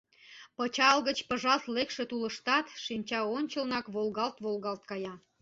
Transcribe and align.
Пычал 0.55 0.97
гыч 1.07 1.17
пыжалт 1.27 1.65
лекше 1.75 2.03
тулыштат 2.09 2.65
шинчаончылнак 2.85 3.85
волгалт-волгалт 3.95 4.83
кая. 4.89 5.13